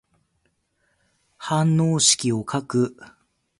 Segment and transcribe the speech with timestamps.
[1.37, 2.97] 反応式を書く。